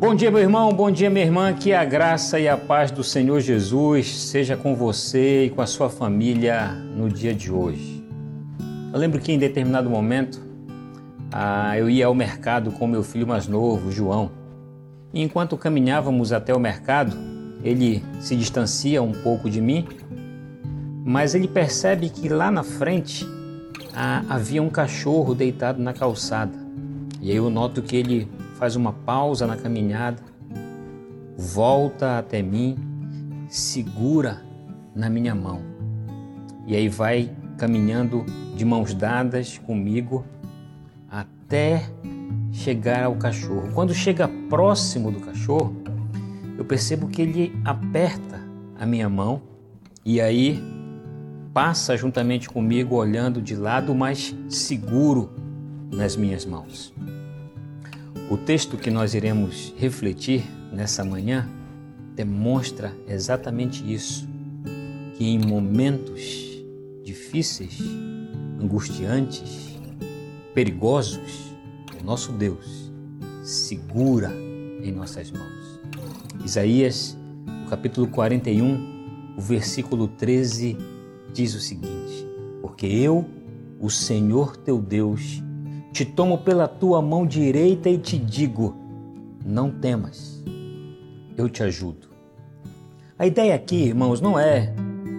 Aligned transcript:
Bom 0.00 0.14
dia, 0.14 0.30
meu 0.30 0.38
irmão, 0.40 0.72
bom 0.72 0.92
dia, 0.92 1.10
minha 1.10 1.24
irmã. 1.24 1.52
Que 1.52 1.72
a 1.72 1.84
graça 1.84 2.38
e 2.38 2.46
a 2.46 2.56
paz 2.56 2.92
do 2.92 3.02
Senhor 3.02 3.40
Jesus 3.40 4.16
seja 4.16 4.56
com 4.56 4.72
você 4.72 5.46
e 5.46 5.50
com 5.50 5.60
a 5.60 5.66
sua 5.66 5.90
família 5.90 6.68
no 6.96 7.08
dia 7.08 7.34
de 7.34 7.50
hoje. 7.50 8.06
Eu 8.92 8.98
lembro 9.00 9.20
que 9.20 9.32
em 9.32 9.38
determinado 9.40 9.90
momento 9.90 10.40
ah, 11.32 11.76
eu 11.76 11.90
ia 11.90 12.06
ao 12.06 12.14
mercado 12.14 12.70
com 12.70 12.86
meu 12.86 13.02
filho 13.02 13.26
mais 13.26 13.48
novo, 13.48 13.90
João. 13.90 14.30
E 15.12 15.20
enquanto 15.20 15.56
caminhávamos 15.56 16.32
até 16.32 16.54
o 16.54 16.60
mercado, 16.60 17.16
ele 17.64 18.00
se 18.20 18.36
distancia 18.36 19.02
um 19.02 19.10
pouco 19.10 19.50
de 19.50 19.60
mim, 19.60 19.84
mas 21.04 21.34
ele 21.34 21.48
percebe 21.48 22.08
que 22.08 22.28
lá 22.28 22.52
na 22.52 22.62
frente 22.62 23.26
ah, 23.92 24.22
havia 24.28 24.62
um 24.62 24.70
cachorro 24.70 25.34
deitado 25.34 25.82
na 25.82 25.92
calçada. 25.92 26.56
E 27.20 27.32
aí 27.32 27.36
eu 27.36 27.50
noto 27.50 27.82
que 27.82 27.96
ele 27.96 28.28
faz 28.58 28.74
uma 28.74 28.92
pausa 28.92 29.46
na 29.46 29.56
caminhada, 29.56 30.20
volta 31.36 32.18
até 32.18 32.42
mim, 32.42 32.76
segura 33.48 34.42
na 34.94 35.08
minha 35.08 35.34
mão. 35.34 35.62
E 36.66 36.74
aí 36.74 36.88
vai 36.88 37.30
caminhando 37.56 38.26
de 38.56 38.64
mãos 38.64 38.92
dadas 38.92 39.58
comigo 39.58 40.24
até 41.08 41.88
chegar 42.50 43.04
ao 43.04 43.14
cachorro. 43.14 43.70
Quando 43.72 43.94
chega 43.94 44.28
próximo 44.50 45.12
do 45.12 45.20
cachorro, 45.20 45.74
eu 46.58 46.64
percebo 46.64 47.06
que 47.06 47.22
ele 47.22 47.56
aperta 47.64 48.42
a 48.78 48.84
minha 48.84 49.08
mão 49.08 49.40
e 50.04 50.20
aí 50.20 50.60
passa 51.54 51.96
juntamente 51.96 52.48
comigo 52.48 52.96
olhando 52.96 53.40
de 53.40 53.54
lado, 53.54 53.94
mas 53.94 54.34
seguro 54.48 55.30
nas 55.92 56.16
minhas 56.16 56.44
mãos. 56.44 56.92
O 58.30 58.36
texto 58.36 58.76
que 58.76 58.90
nós 58.90 59.14
iremos 59.14 59.72
refletir 59.78 60.44
nessa 60.70 61.02
manhã 61.02 61.48
demonstra 62.14 62.94
exatamente 63.08 63.82
isso, 63.90 64.28
que 65.14 65.24
em 65.24 65.38
momentos 65.38 66.62
difíceis, 67.02 67.80
angustiantes, 68.60 69.78
perigosos, 70.54 71.54
o 71.98 72.04
nosso 72.04 72.30
Deus 72.32 72.92
segura 73.42 74.30
em 74.82 74.92
nossas 74.92 75.30
mãos. 75.30 75.80
Isaías, 76.44 77.16
capítulo 77.70 78.08
41, 78.08 79.34
o 79.38 79.40
versículo 79.40 80.06
13 80.06 80.76
diz 81.32 81.54
o 81.54 81.60
seguinte: 81.60 82.26
Porque 82.60 82.86
eu, 82.86 83.26
o 83.80 83.88
Senhor 83.88 84.54
teu 84.54 84.82
Deus, 84.82 85.42
te 85.92 86.04
tomo 86.04 86.38
pela 86.38 86.68
tua 86.68 87.00
mão 87.00 87.26
direita 87.26 87.88
e 87.88 87.98
te 87.98 88.18
digo: 88.18 88.76
não 89.44 89.70
temas, 89.70 90.42
eu 91.36 91.48
te 91.48 91.62
ajudo. 91.62 92.08
A 93.18 93.26
ideia 93.26 93.54
aqui, 93.54 93.76
irmãos, 93.76 94.20
não 94.20 94.38
é 94.38 94.72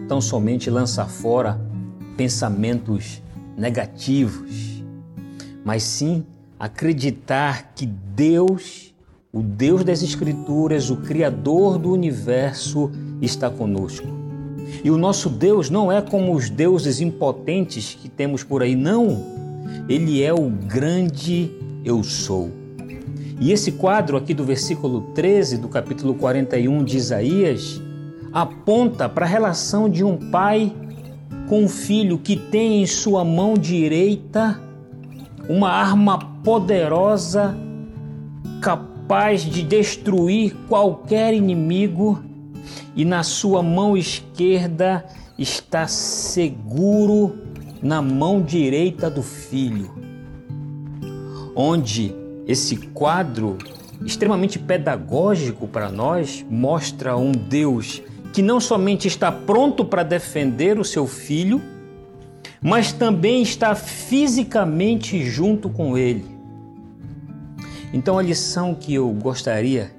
tão 0.07 0.21
somente 0.21 0.69
lançar 0.69 1.09
fora 1.09 1.59
pensamentos 2.15 3.21
negativos, 3.57 4.83
mas 5.65 5.83
sim 5.83 6.25
acreditar 6.59 7.73
que 7.75 7.85
Deus, 7.85 8.93
o 9.31 9.41
Deus 9.41 9.83
das 9.83 10.01
Escrituras, 10.01 10.89
o 10.89 10.97
Criador 10.97 11.77
do 11.77 11.91
universo, 11.91 12.91
está 13.21 13.49
conosco. 13.49 14.07
E 14.83 14.91
o 14.91 14.97
nosso 14.97 15.29
Deus 15.29 15.69
não 15.69 15.91
é 15.91 16.01
como 16.01 16.33
os 16.33 16.49
deuses 16.49 17.01
impotentes 17.01 17.95
que 17.95 18.07
temos 18.07 18.43
por 18.43 18.61
aí, 18.61 18.75
não. 18.75 19.38
Ele 19.87 20.23
é 20.23 20.33
o 20.33 20.49
grande 20.49 21.51
eu 21.83 22.03
sou. 22.03 22.51
E 23.39 23.51
esse 23.51 23.71
quadro 23.73 24.17
aqui 24.17 24.33
do 24.33 24.43
versículo 24.43 25.01
13 25.13 25.57
do 25.57 25.69
capítulo 25.69 26.13
41 26.13 26.83
de 26.83 26.97
Isaías 26.97 27.81
aponta 28.33 29.07
para 29.07 29.25
a 29.25 29.29
relação 29.29 29.89
de 29.89 30.03
um 30.03 30.17
pai 30.29 30.73
com 31.47 31.63
um 31.63 31.69
filho 31.69 32.17
que 32.17 32.35
tem 32.35 32.81
em 32.81 32.85
sua 32.85 33.23
mão 33.23 33.55
direita 33.55 34.59
uma 35.47 35.69
arma 35.71 36.19
poderosa 36.43 37.58
capaz 38.61 39.41
de 39.41 39.63
destruir 39.63 40.55
qualquer 40.67 41.33
inimigo 41.33 42.21
e 42.95 43.03
na 43.03 43.23
sua 43.23 43.63
mão 43.63 43.97
esquerda 43.97 45.05
está 45.37 45.87
seguro 45.87 47.48
na 47.81 48.01
mão 48.01 48.41
direita 48.41 49.09
do 49.09 49.23
Filho, 49.23 49.91
onde 51.55 52.13
esse 52.47 52.75
quadro 52.77 53.57
extremamente 54.05 54.57
pedagógico 54.57 55.67
para 55.67 55.89
nós 55.89 56.45
mostra 56.49 57.15
um 57.17 57.31
Deus 57.31 58.01
que 58.33 58.41
não 58.41 58.59
somente 58.59 59.07
está 59.07 59.31
pronto 59.31 59.83
para 59.83 60.03
defender 60.03 60.79
o 60.79 60.83
seu 60.83 61.07
filho, 61.07 61.61
mas 62.61 62.91
também 62.91 63.41
está 63.41 63.73
fisicamente 63.75 65.23
junto 65.23 65.69
com 65.69 65.97
ele. 65.97 66.25
Então 67.91 68.17
a 68.17 68.21
lição 68.21 68.75
que 68.75 68.93
eu 68.93 69.09
gostaria 69.13 69.91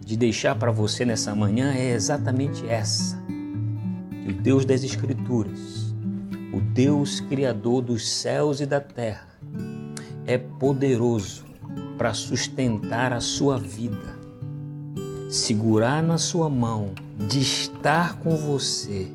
de 0.00 0.16
deixar 0.16 0.54
para 0.56 0.70
você 0.70 1.04
nessa 1.04 1.34
manhã 1.34 1.72
é 1.74 1.92
exatamente 1.92 2.66
essa: 2.68 3.18
que 4.24 4.30
o 4.30 4.34
Deus 4.34 4.64
das 4.64 4.82
Escrituras 4.84 5.87
o 6.52 6.60
Deus 6.60 7.20
Criador 7.20 7.82
dos 7.82 8.08
céus 8.08 8.60
e 8.60 8.66
da 8.66 8.80
terra, 8.80 9.28
é 10.26 10.38
poderoso 10.38 11.44
para 11.96 12.14
sustentar 12.14 13.12
a 13.12 13.20
sua 13.20 13.58
vida, 13.58 14.18
segurar 15.30 16.02
na 16.02 16.16
sua 16.16 16.48
mão, 16.48 16.92
de 17.28 17.40
estar 17.40 18.18
com 18.18 18.36
você. 18.36 19.08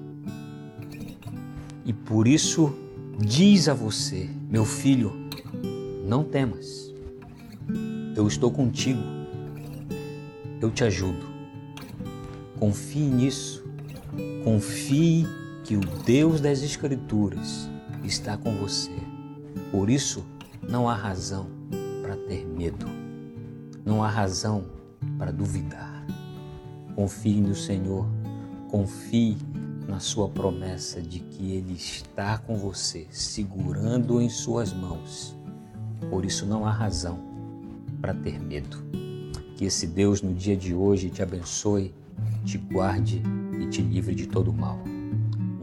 E 1.85 1.93
por 1.93 2.27
isso 2.27 2.75
diz 3.17 3.67
a 3.67 3.73
você, 3.73 4.29
meu 4.49 4.65
filho, 4.65 5.13
não 6.05 6.23
temas, 6.23 6.93
eu 8.15 8.27
estou 8.27 8.51
contigo, 8.51 9.01
eu 10.61 10.69
te 10.69 10.83
ajudo. 10.83 11.33
Confie 12.59 13.07
nisso, 13.07 13.63
confie 14.43 15.27
que 15.73 15.77
o 15.77 16.03
Deus 16.05 16.39
das 16.39 16.61
Escrituras 16.61 17.67
está 18.03 18.37
com 18.37 18.55
você. 18.57 18.91
Por 19.71 19.89
isso, 19.89 20.23
não 20.61 20.87
há 20.87 20.93
razão 20.93 21.47
para 22.03 22.15
ter 22.15 22.45
medo, 22.45 22.85
não 23.83 24.03
há 24.03 24.07
razão 24.07 24.65
para 25.17 25.31
duvidar. 25.31 26.05
Confie 26.95 27.41
no 27.41 27.55
Senhor, 27.55 28.05
confie 28.69 29.35
na 29.87 29.99
Sua 29.99 30.29
promessa 30.29 31.01
de 31.01 31.17
que 31.21 31.53
Ele 31.53 31.73
está 31.73 32.37
com 32.37 32.55
você, 32.55 33.07
segurando 33.09 34.21
em 34.21 34.29
Suas 34.29 34.71
mãos. 34.71 35.35
Por 36.07 36.23
isso, 36.23 36.45
não 36.45 36.67
há 36.67 36.71
razão 36.71 37.17
para 37.99 38.13
ter 38.13 38.39
medo. 38.39 38.77
Que 39.55 39.65
esse 39.65 39.87
Deus 39.87 40.21
no 40.21 40.35
dia 40.35 40.55
de 40.55 40.75
hoje 40.75 41.09
te 41.09 41.23
abençoe, 41.23 41.95
te 42.45 42.59
guarde 42.59 43.23
e 43.59 43.65
te 43.69 43.81
livre 43.81 44.13
de 44.13 44.27
todo 44.27 44.53
mal. 44.53 44.92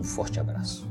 Um 0.00 0.03
forte 0.03 0.41
abraço. 0.41 0.90